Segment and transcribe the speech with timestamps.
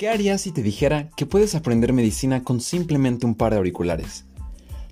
[0.00, 4.24] ¿Qué harías si te dijera que puedes aprender medicina con simplemente un par de auriculares?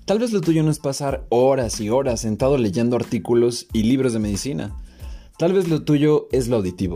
[0.05, 4.13] Tal vez lo tuyo no es pasar horas y horas sentado leyendo artículos y libros
[4.13, 4.79] de medicina.
[5.39, 6.95] Tal vez lo tuyo es lo auditivo.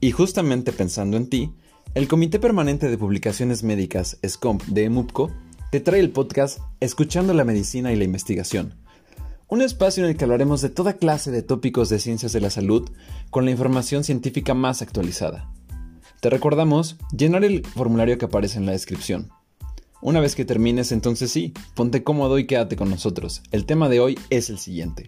[0.00, 1.52] Y justamente pensando en ti,
[1.92, 5.30] el Comité Permanente de Publicaciones Médicas, SCOMP de EMUPCO,
[5.70, 8.76] te trae el podcast Escuchando la Medicina y la Investigación.
[9.48, 12.48] Un espacio en el que hablaremos de toda clase de tópicos de ciencias de la
[12.48, 12.88] salud
[13.28, 15.52] con la información científica más actualizada.
[16.22, 19.32] Te recordamos llenar el formulario que aparece en la descripción.
[20.00, 23.42] Una vez que termines, entonces sí, ponte cómodo y quédate con nosotros.
[23.50, 25.06] El tema de hoy es el siguiente.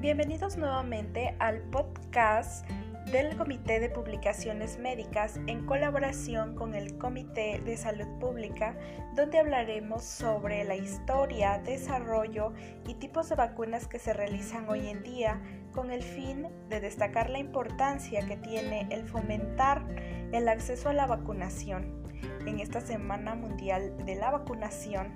[0.00, 2.66] Bienvenidos nuevamente al podcast
[3.12, 8.76] del Comité de Publicaciones Médicas en colaboración con el Comité de Salud Pública,
[9.14, 12.52] donde hablaremos sobre la historia, desarrollo
[12.86, 15.40] y tipos de vacunas que se realizan hoy en día
[15.72, 19.86] con el fin de destacar la importancia que tiene el fomentar
[20.32, 22.04] el acceso a la vacunación.
[22.46, 25.14] En esta Semana Mundial de la Vacunación,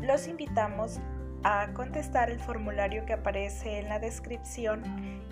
[0.00, 0.98] los invitamos
[1.44, 4.82] a contestar el formulario que aparece en la descripción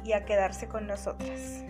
[0.04, 1.64] y a quedarse con nosotras.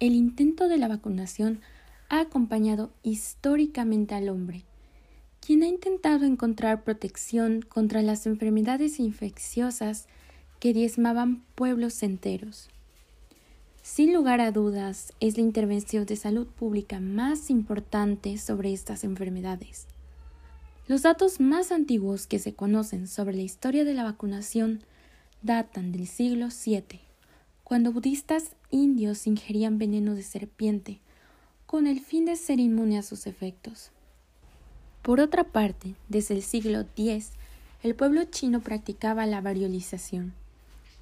[0.00, 1.60] El intento de la vacunación
[2.08, 4.64] ha acompañado históricamente al hombre,
[5.40, 10.08] quien ha intentado encontrar protección contra las enfermedades infecciosas
[10.58, 12.68] que diezmaban pueblos enteros.
[13.82, 19.88] Sin lugar a dudas, es la intervención de salud pública más importante sobre estas enfermedades.
[20.86, 24.84] Los datos más antiguos que se conocen sobre la historia de la vacunación
[25.42, 27.00] datan del siglo VII,
[27.64, 31.00] cuando budistas indios ingerían veneno de serpiente
[31.66, 33.90] con el fin de ser inmune a sus efectos.
[35.02, 37.32] Por otra parte, desde el siglo X,
[37.82, 40.34] el pueblo chino practicaba la variolización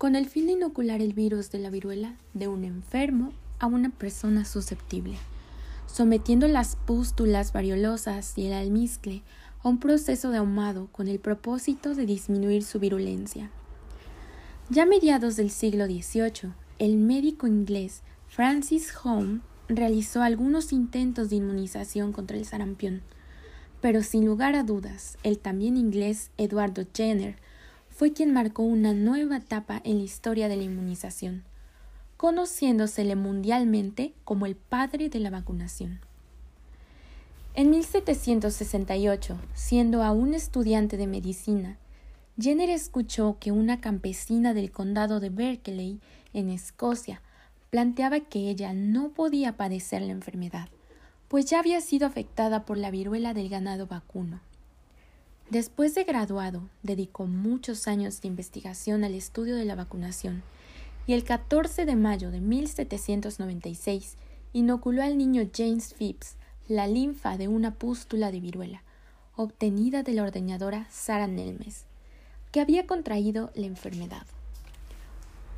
[0.00, 3.90] con el fin de inocular el virus de la viruela de un enfermo a una
[3.90, 5.18] persona susceptible,
[5.86, 9.22] sometiendo las pústulas variolosas y el almizcle
[9.62, 13.50] a un proceso de ahumado con el propósito de disminuir su virulencia.
[14.70, 21.36] Ya a mediados del siglo XVIII, el médico inglés Francis Home realizó algunos intentos de
[21.36, 23.02] inmunización contra el sarampión,
[23.82, 27.36] pero sin lugar a dudas, el también inglés Eduardo Jenner
[28.00, 31.44] fue quien marcó una nueva etapa en la historia de la inmunización,
[32.16, 36.00] conociéndosele mundialmente como el padre de la vacunación.
[37.52, 41.76] En 1768, siendo aún estudiante de medicina,
[42.38, 46.00] Jenner escuchó que una campesina del condado de Berkeley,
[46.32, 47.20] en Escocia,
[47.68, 50.70] planteaba que ella no podía padecer la enfermedad,
[51.28, 54.40] pues ya había sido afectada por la viruela del ganado vacuno.
[55.50, 60.44] Después de graduado, dedicó muchos años de investigación al estudio de la vacunación
[61.08, 64.14] y el 14 de mayo de 1796
[64.52, 66.36] inoculó al niño James Phipps
[66.68, 68.84] la linfa de una pústula de viruela,
[69.34, 71.84] obtenida de la ordeñadora Sara Nelmes,
[72.52, 74.26] que había contraído la enfermedad.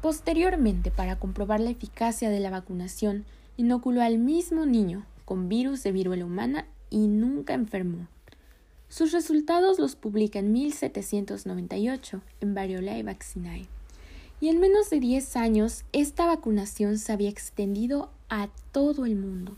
[0.01, 3.27] Posteriormente, para comprobar la eficacia de la vacunación,
[3.59, 8.09] inoculó al mismo niño con virus de viruela humana y nunca enfermó.
[8.93, 13.67] Sus resultados los publica en 1798 en Variolae Vaccinae.
[14.39, 19.57] Y en menos de 10 años, esta vacunación se había extendido a todo el mundo.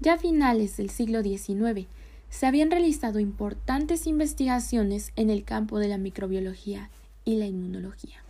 [0.00, 1.86] Ya a finales del siglo XIX,
[2.28, 6.90] se habían realizado importantes investigaciones en el campo de la microbiología
[7.24, 8.22] y la inmunología.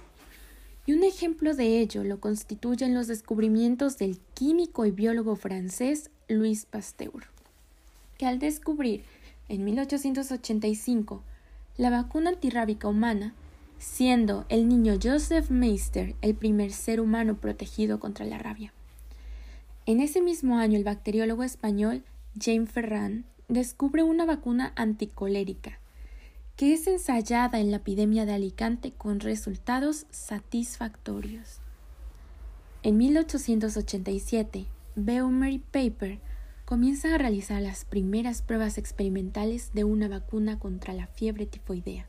[0.86, 6.64] Y un ejemplo de ello lo constituyen los descubrimientos del químico y biólogo francés Louis
[6.64, 7.26] Pasteur,
[8.18, 9.02] que al descubrir
[9.48, 11.22] en 1885
[11.76, 13.34] la vacuna antirrábica humana,
[13.78, 18.72] siendo el niño Joseph Meister el primer ser humano protegido contra la rabia.
[19.86, 22.02] En ese mismo año el bacteriólogo español
[22.40, 25.78] James Ferran descubre una vacuna anticolérica
[26.56, 31.58] que es ensayada en la epidemia de Alicante con resultados satisfactorios.
[32.84, 36.20] En 1887, Beumer Paper
[36.64, 42.06] comienzan a realizar las primeras pruebas experimentales de una vacuna contra la fiebre tifoidea.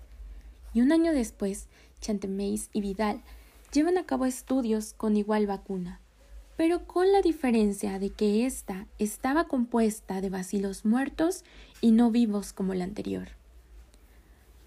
[0.74, 1.68] Y un año después,
[2.00, 3.22] Chantemais y Vidal
[3.72, 6.00] llevan a cabo estudios con igual vacuna,
[6.58, 11.44] pero con la diferencia de que ésta estaba compuesta de bacilos muertos
[11.82, 13.30] y no vivos como la anterior.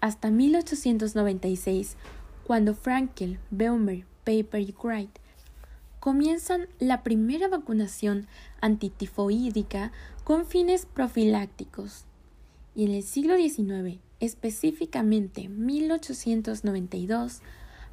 [0.01, 1.97] Hasta 1896,
[2.45, 5.19] cuando Frankel, Beumer, Paper y Wright
[5.99, 8.27] comienzan la primera vacunación
[8.61, 9.91] antitifoídica
[10.23, 12.05] con fines profilácticos.
[12.75, 17.41] y en el siglo XIX, específicamente 1892,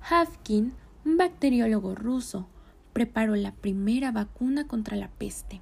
[0.08, 0.74] Havkin,
[1.04, 2.46] un bacteriólogo ruso,
[2.92, 5.60] preparó la primera vacuna contra la peste.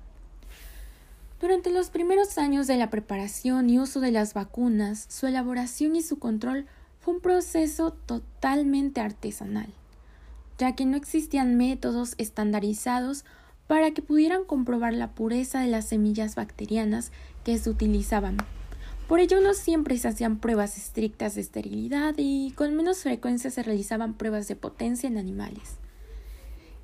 [1.41, 6.03] Durante los primeros años de la preparación y uso de las vacunas, su elaboración y
[6.03, 6.67] su control
[7.01, 9.73] fue un proceso totalmente artesanal,
[10.59, 13.25] ya que no existían métodos estandarizados
[13.67, 17.13] para que pudieran comprobar la pureza de las semillas bacterianas
[17.45, 18.37] que se utilizaban.
[19.09, 23.63] Por ello no siempre se hacían pruebas estrictas de esterilidad y con menos frecuencia se
[23.63, 25.77] realizaban pruebas de potencia en animales.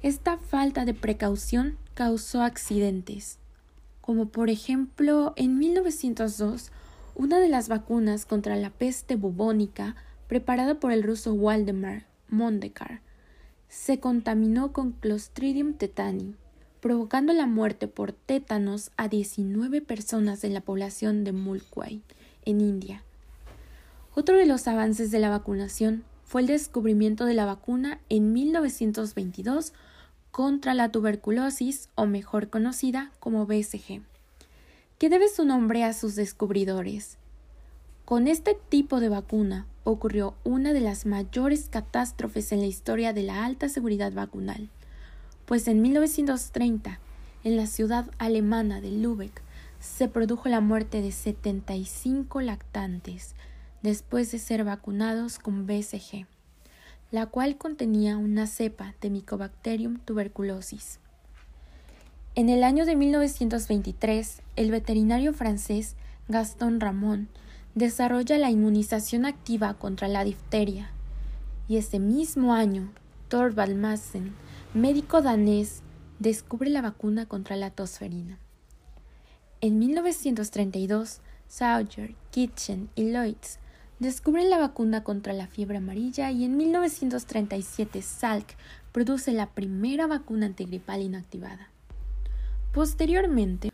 [0.03, 3.39] Esta falta de precaución causó accidentes,
[4.01, 6.73] como por ejemplo en 1902
[7.15, 9.97] una de las vacunas contra la peste bubónica
[10.27, 13.01] preparada por el ruso Waldemar Mondekar
[13.71, 16.35] se contaminó con Clostridium tetani,
[16.81, 22.03] provocando la muerte por tétanos a 19 personas de la población de Mulkway,
[22.45, 23.05] en India.
[24.15, 29.73] Otro de los avances de la vacunación fue el descubrimiento de la vacuna en 1922
[30.33, 34.03] contra la tuberculosis, o mejor conocida como BCG,
[34.99, 37.20] que debe su nombre a sus descubridores.
[38.11, 43.23] Con este tipo de vacuna ocurrió una de las mayores catástrofes en la historia de
[43.23, 44.69] la alta seguridad vacunal
[45.47, 46.99] pues en 1930,
[47.45, 49.43] en la ciudad alemana de Lübeck,
[49.79, 53.37] se produjo la muerte de 75 lactantes
[53.81, 56.27] después de ser vacunados con BCG,
[57.13, 60.99] la cual contenía una cepa de Mycobacterium tuberculosis.
[62.35, 65.95] En el año de 1923, el veterinario francés
[66.27, 67.29] Gaston Ramon
[67.75, 70.91] desarrolla la inmunización activa contra la difteria,
[71.69, 72.91] y ese mismo año,
[73.29, 74.35] Thorvald Madsen
[74.75, 75.83] médico danés
[76.21, 78.39] descubre la vacuna contra la tosferina.
[79.61, 83.59] En 1932, Sauger, Kitchen y Lloyds
[83.99, 88.57] descubren la vacuna contra la fiebre amarilla y en 1937 Salk
[88.93, 91.71] produce la primera vacuna antigripal inactivada.
[92.73, 93.73] Posteriormente,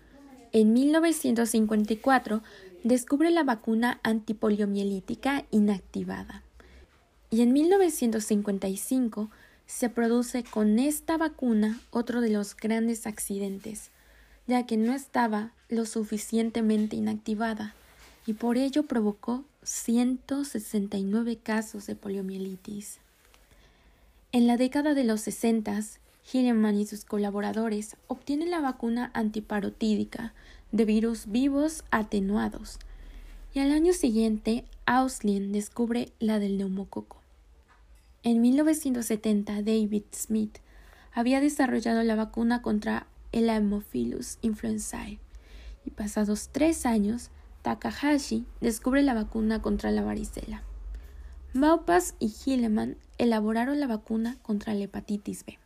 [0.53, 2.43] en 1954,
[2.87, 6.43] descubre la vacuna antipoliomielítica inactivada.
[7.31, 9.31] Y en 1955
[9.67, 13.91] se produce con esta vacuna otro de los grandes accidentes,
[14.47, 17.75] ya que no estaba lo suficientemente inactivada
[18.27, 22.99] y por ello provocó 169 casos de poliomielitis.
[24.31, 25.81] En la década de los 60,
[26.33, 30.35] Hilleman y sus colaboradores obtienen la vacuna antiparotídica
[30.73, 32.79] de virus vivos atenuados,
[33.55, 37.21] y al año siguiente Auslin descubre la del neumococo.
[38.23, 40.59] En 1970, David Smith
[41.13, 45.19] había desarrollado la vacuna contra el Haemophilus influenzae
[45.85, 47.31] y pasados tres años,
[47.63, 50.63] Takahashi descubre la vacuna contra la varicela.
[51.53, 55.59] Maupas y Hilleman elaboraron la vacuna contra la hepatitis B.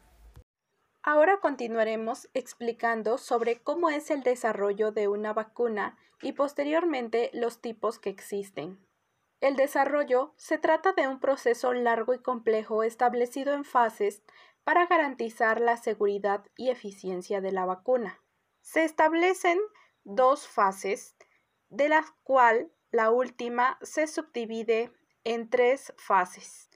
[1.13, 7.99] Ahora continuaremos explicando sobre cómo es el desarrollo de una vacuna y posteriormente los tipos
[7.99, 8.79] que existen.
[9.41, 14.23] El desarrollo se trata de un proceso largo y complejo establecido en fases
[14.63, 18.23] para garantizar la seguridad y eficiencia de la vacuna.
[18.61, 19.59] Se establecen
[20.05, 21.17] dos fases,
[21.71, 24.93] de las cuales la última se subdivide
[25.25, 26.71] en tres fases.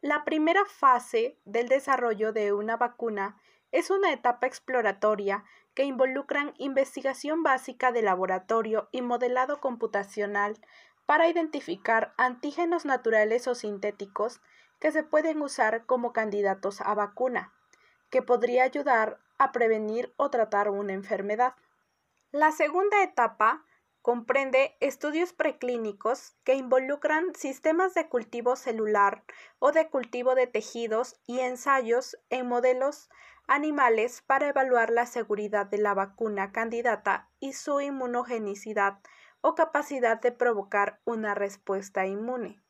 [0.00, 3.41] La primera fase del desarrollo de una vacuna
[3.72, 10.58] es una etapa exploratoria que involucra investigación básica de laboratorio y modelado computacional
[11.06, 14.40] para identificar antígenos naturales o sintéticos
[14.78, 17.52] que se pueden usar como candidatos a vacuna,
[18.10, 21.54] que podría ayudar a prevenir o tratar una enfermedad.
[22.30, 23.64] La segunda etapa
[24.02, 29.22] comprende estudios preclínicos que involucran sistemas de cultivo celular
[29.60, 33.08] o de cultivo de tejidos y ensayos en modelos
[33.46, 38.98] animales para evaluar la seguridad de la vacuna candidata y su inmunogenicidad
[39.40, 42.60] o capacidad de provocar una respuesta inmune.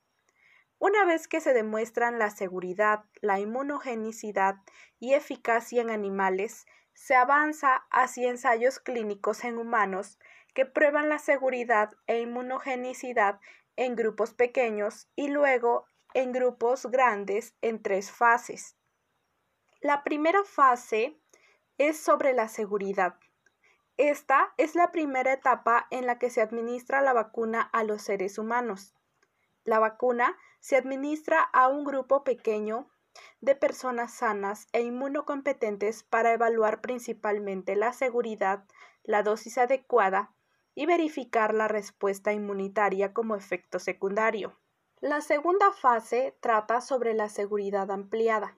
[0.79, 4.57] Una vez que se demuestran la seguridad, la inmunogenicidad
[4.99, 10.19] y eficacia en animales, se avanza hacia ensayos clínicos en humanos
[10.55, 13.41] que prueban la seguridad e inmunogenicidad
[13.77, 18.77] en grupos pequeños y luego en grupos grandes en tres fases.
[19.81, 21.19] La primera fase
[21.79, 23.17] es sobre la seguridad.
[23.97, 28.39] Esta es la primera etapa en la que se administra la vacuna a los seres
[28.39, 28.95] humanos.
[29.65, 32.89] La vacuna se administra a un grupo pequeño
[33.41, 38.65] de personas sanas e inmunocompetentes para evaluar principalmente la seguridad,
[39.03, 40.35] la dosis adecuada
[40.75, 44.57] y verificar la respuesta inmunitaria como efecto secundario.
[45.01, 48.57] La segunda fase trata sobre la seguridad ampliada.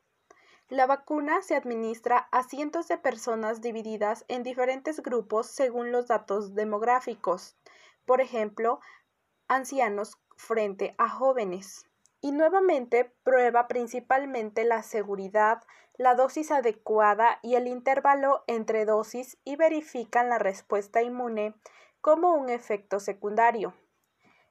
[0.68, 6.54] La vacuna se administra a cientos de personas divididas en diferentes grupos según los datos
[6.54, 7.56] demográficos,
[8.06, 8.80] por ejemplo,
[9.48, 11.86] ancianos frente a jóvenes.
[12.20, 15.62] Y nuevamente prueba principalmente la seguridad,
[15.96, 21.54] la dosis adecuada y el intervalo entre dosis y verifican la respuesta inmune
[22.04, 23.72] como un efecto secundario.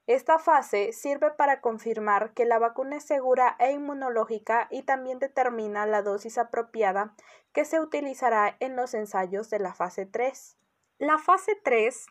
[0.07, 5.85] Esta fase sirve para confirmar que la vacuna es segura e inmunológica y también determina
[5.85, 7.13] la dosis apropiada
[7.51, 10.57] que se utilizará en los ensayos de la fase 3.
[10.97, 12.07] La fase 3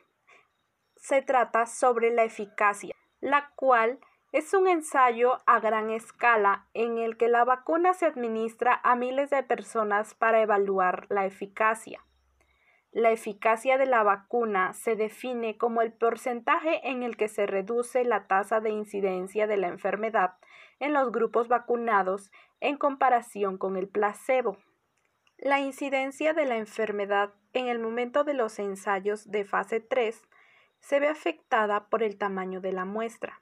[0.95, 3.99] se trata sobre la eficacia, la cual
[4.31, 9.31] es un ensayo a gran escala en el que la vacuna se administra a miles
[9.31, 12.01] de personas para evaluar la eficacia.
[12.93, 18.05] La eficacia de la vacuna se define como el porcentaje en el que se reduce
[18.05, 20.35] la tasa de incidencia de la enfermedad
[20.79, 22.31] en los grupos vacunados
[22.61, 24.59] en comparación con el placebo.
[25.39, 30.23] La incidencia de la enfermedad en el momento de los ensayos de fase 3
[30.81, 33.41] se ve afectada por el tamaño de la muestra.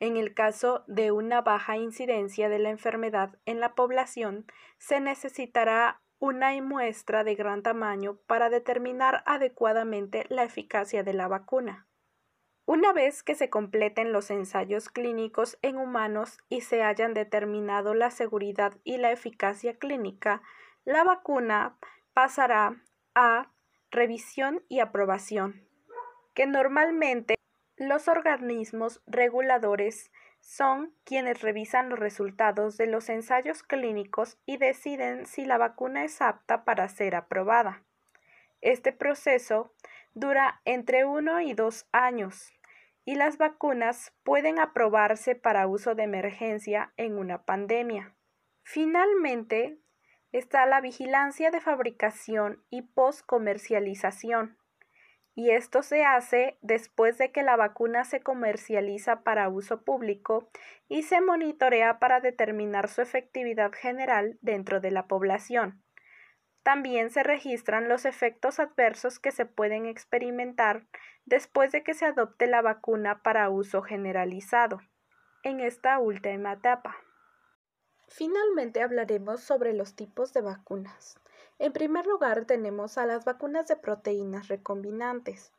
[0.00, 4.44] En el caso de una baja incidencia de la enfermedad en la población,
[4.76, 11.88] se necesitará una muestra de gran tamaño para determinar adecuadamente la eficacia de la vacuna.
[12.64, 18.12] Una vez que se completen los ensayos clínicos en humanos y se hayan determinado la
[18.12, 20.42] seguridad y la eficacia clínica,
[20.84, 21.76] la vacuna
[22.14, 22.80] pasará
[23.16, 23.50] a
[23.90, 25.66] revisión y aprobación,
[26.34, 27.34] que normalmente
[27.76, 30.12] los organismos reguladores
[30.42, 36.20] son quienes revisan los resultados de los ensayos clínicos y deciden si la vacuna es
[36.20, 37.84] apta para ser aprobada.
[38.60, 39.72] Este proceso
[40.14, 42.52] dura entre uno y dos años
[43.04, 48.14] y las vacunas pueden aprobarse para uso de emergencia en una pandemia.
[48.62, 49.78] Finalmente,
[50.32, 54.58] está la vigilancia de fabricación y postcomercialización
[55.34, 60.50] y esto se hace después de que la vacuna se comercializa para uso público
[60.88, 65.82] y se monitorea para determinar su efectividad general dentro de la población.
[66.62, 70.86] También se registran los efectos adversos que se pueden experimentar
[71.24, 74.80] después de que se adopte la vacuna para uso generalizado
[75.42, 76.96] en esta última etapa.
[78.08, 81.21] Finalmente hablaremos sobre los tipos de vacunas.
[81.58, 85.52] En primer lugar tenemos a las vacunas de proteínas recombinantes.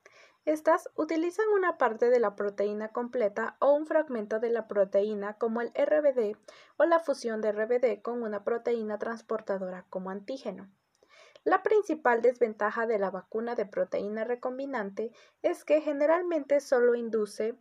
[0.46, 5.62] Estas utilizan una parte de la proteína completa o un fragmento de la proteína como
[5.62, 6.36] el RBD
[6.76, 10.70] o la fusión de RBD con una proteína transportadora como antígeno.
[11.46, 17.56] La principal desventaja de la vacuna de proteína recombinante es que generalmente solo induce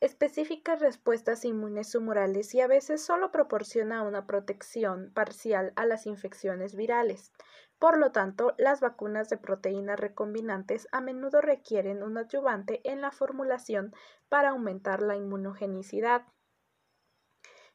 [0.00, 6.76] específicas respuestas inmunes humorales y a veces solo proporciona una protección parcial a las infecciones
[6.76, 7.32] virales.
[7.78, 13.10] Por lo tanto, las vacunas de proteínas recombinantes a menudo requieren un adyuvante en la
[13.10, 13.94] formulación
[14.28, 16.22] para aumentar la inmunogenicidad.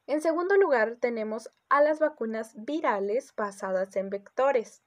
[0.08, 4.82] En segundo lugar, tenemos a las vacunas virales basadas en vectores.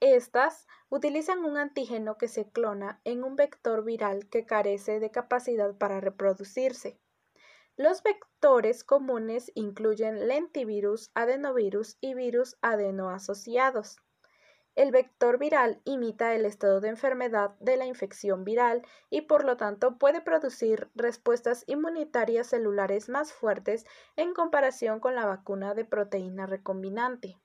[0.00, 5.74] Estas utilizan un antígeno que se clona en un vector viral que carece de capacidad
[5.74, 7.00] para reproducirse.
[7.76, 13.96] Los vectores comunes incluyen lentivirus, adenovirus y virus adenoasociados.
[14.76, 19.56] El vector viral imita el estado de enfermedad de la infección viral y por lo
[19.56, 26.46] tanto puede producir respuestas inmunitarias celulares más fuertes en comparación con la vacuna de proteína
[26.46, 27.36] recombinante.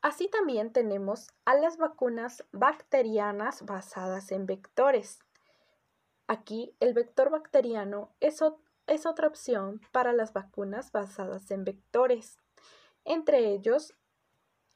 [0.00, 5.18] Así también tenemos a las vacunas bacterianas basadas en vectores.
[6.28, 12.38] Aquí el vector bacteriano es, otra opción para las vacunas basadas en vectores.
[13.04, 13.94] Entre ellos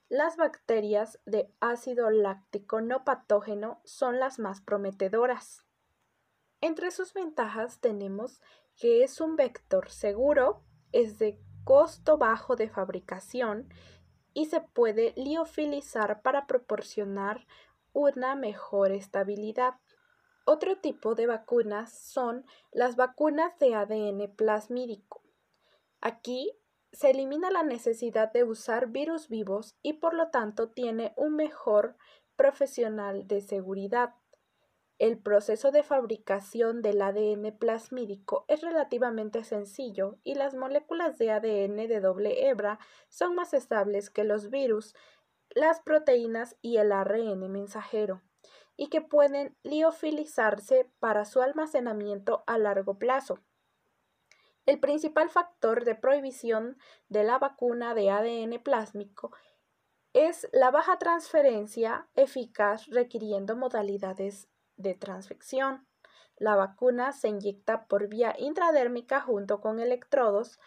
[0.08, 5.64] las bacterias de ácido láctico no patógeno son las más prometedoras.
[6.60, 8.40] Entre sus ventajas tenemos
[8.76, 13.68] que es un vector seguro, es de costo bajo de fabricación
[14.34, 17.46] y se puede liofilizar para proporcionar
[17.92, 19.74] una mejor estabilidad.
[20.44, 25.22] Otro tipo de vacunas son las vacunas de ADN plasmídico.
[26.00, 26.50] Aquí
[26.92, 31.96] se elimina la necesidad de usar virus vivos y por lo tanto tiene un mejor
[32.36, 34.14] profesional de seguridad.
[34.98, 41.76] El proceso de fabricación del ADN plasmídico es relativamente sencillo y las moléculas de ADN
[41.88, 44.94] de doble hebra son más estables que los virus,
[45.50, 48.22] las proteínas y el ARN mensajero.
[48.74, 53.38] y que pueden liofilizarse para su almacenamiento a largo plazo.
[54.64, 59.32] El principal factor de prohibición de la vacuna de ADN plásmico
[60.12, 65.86] es la baja transferencia eficaz requiriendo modalidades de transfección.
[66.36, 70.58] La vacuna se inyecta por vía intradérmica junto con electrodos,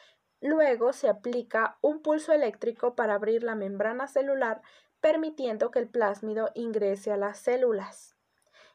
[0.42, 4.62] luego se aplica un pulso eléctrico para abrir la membrana celular
[5.02, 8.16] permitiendo que el plásmido ingrese a las células.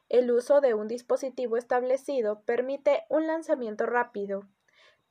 [0.07, 4.47] El uso de un dispositivo establecido permite un lanzamiento rápido,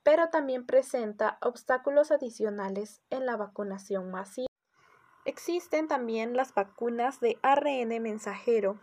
[0.03, 4.47] pero también presenta obstáculos adicionales en la vacunación masiva.
[5.25, 8.79] Existen también las vacunas de ARN mensajero,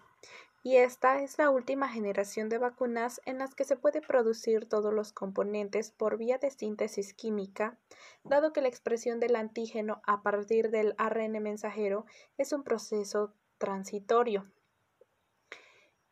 [0.68, 4.92] y esta es la última generación de vacunas en las que se puede producir todos
[4.92, 7.78] los componentes por vía de síntesis química,
[8.22, 12.04] dado que la expresión del antígeno a partir del ARN mensajero
[12.36, 14.46] es un proceso transitorio.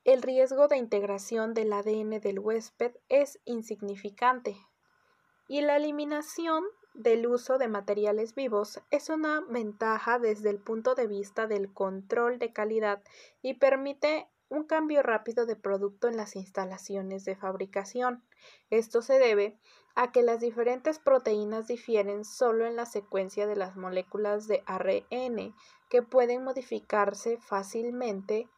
[0.05, 4.57] El riesgo de integración del ADN del huésped es insignificante
[5.49, 11.07] y la eliminación del uso de materiales vivos es una ventaja desde el punto de
[11.07, 13.03] vista del control de calidad
[13.43, 18.23] y permite un cambio rápido de producto en las instalaciones de fabricación.
[18.71, 19.59] Esto se debe
[19.95, 25.55] a que las diferentes proteínas difieren solo en la secuencia de las moléculas de ARN
[25.89, 28.49] que pueden modificarse fácilmente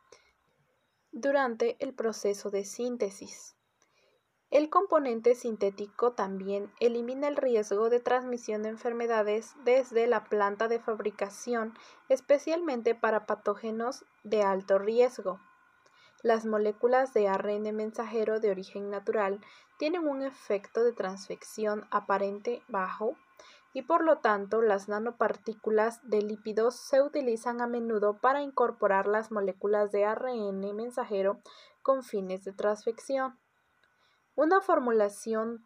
[1.12, 3.54] durante el proceso de síntesis.
[4.50, 10.80] El componente sintético también elimina el riesgo de transmisión de enfermedades desde la planta de
[10.80, 11.74] fabricación,
[12.08, 15.38] especialmente para patógenos de alto riesgo.
[16.22, 19.40] Las moléculas de ARN mensajero de origen natural
[19.78, 23.16] tienen un efecto de transfección aparente bajo
[23.72, 29.30] y por lo tanto las nanopartículas de lípidos se utilizan a menudo para incorporar las
[29.30, 31.38] moléculas de ARN mensajero
[31.82, 33.38] con fines de transfección.
[34.34, 35.64] Una formulación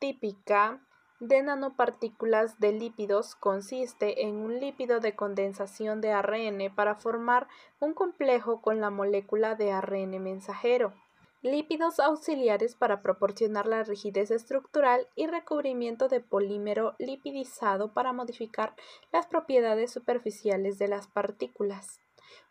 [0.00, 0.84] típica
[1.22, 7.46] de nanopartículas de lípidos consiste en un lípido de condensación de ARN para formar
[7.78, 10.92] un complejo con la molécula de ARN mensajero,
[11.40, 18.74] lípidos auxiliares para proporcionar la rigidez estructural y recubrimiento de polímero lipidizado para modificar
[19.12, 22.00] las propiedades superficiales de las partículas.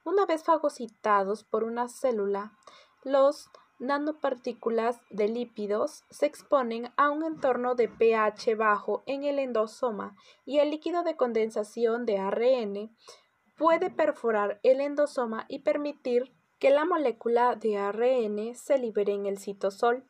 [0.05, 2.53] Una vez fagocitados por una célula,
[3.03, 3.49] los
[3.81, 10.15] nanopartículas de lípidos se exponen a un entorno de pH bajo en el endosoma
[10.45, 12.95] y el líquido de condensación de ARN
[13.57, 19.39] puede perforar el endosoma y permitir que la molécula de ARN se libere en el
[19.39, 20.05] citosol.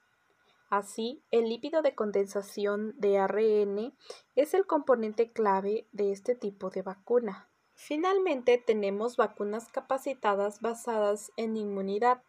[0.69, 3.93] Así, el lípido de condensación de ARN
[4.35, 7.49] es el componente clave de este tipo de vacuna.
[7.73, 12.21] Finalmente, tenemos vacunas capacitadas basadas en inmunidad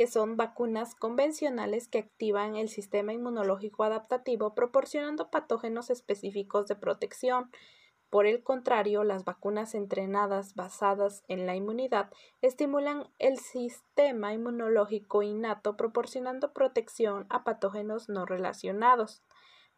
[0.00, 7.50] que son vacunas convencionales que activan el sistema inmunológico adaptativo proporcionando patógenos específicos de protección.
[8.08, 12.10] Por el contrario, las vacunas entrenadas basadas en la inmunidad
[12.40, 19.22] estimulan el sistema inmunológico innato proporcionando protección a patógenos no relacionados.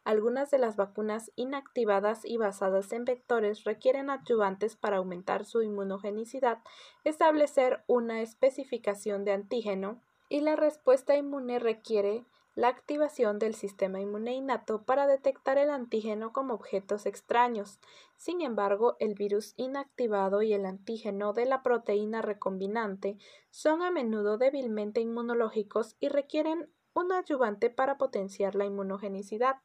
[0.05, 6.59] Algunas de las vacunas inactivadas y basadas en vectores requieren adyuvantes para aumentar su inmunogenicidad,
[7.03, 10.01] establecer una especificación de antígeno,
[10.33, 16.33] y la respuesta inmune requiere la activación del sistema inmune innato para detectar el antígeno
[16.33, 17.79] como objetos extraños.
[18.17, 23.19] Sin embargo, el virus inactivado y el antígeno de la proteína recombinante
[23.51, 29.57] son a menudo débilmente inmunológicos y requieren un adyuvante para potenciar la inmunogenicidad.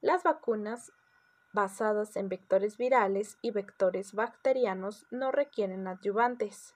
[0.00, 0.90] Las vacunas
[1.52, 6.74] basadas en vectores virales y vectores bacterianos no requieren adyuvantes.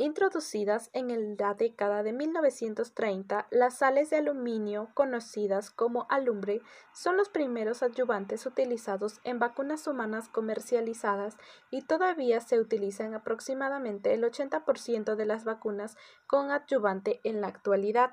[0.00, 7.28] Introducidas en la década de 1930, las sales de aluminio, conocidas como alumbre, son los
[7.28, 11.36] primeros adyuvantes utilizados en vacunas humanas comercializadas
[11.72, 15.96] y todavía se utilizan aproximadamente el 80% de las vacunas
[16.28, 18.12] con adyuvante en la actualidad.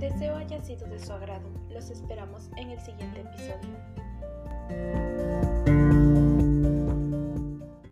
[0.00, 1.46] Deseo haya sido de su agrado.
[1.68, 3.76] Los esperamos en el siguiente episodio.